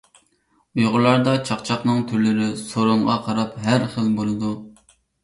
ئۇيغۇرلاردا 0.77 1.35
چاقچاقنىڭ 1.49 1.99
تۈرلىرى 2.11 2.47
سورۇنغا 2.63 3.19
قاراپ 3.29 3.53
ھەر 3.67 3.87
خىل 3.93 4.11
بولىدۇ. 4.17 4.51